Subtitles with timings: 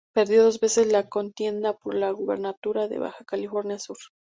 [0.15, 3.97] Perdió dos veces la contienda por la gubernatura de Baja California Sur.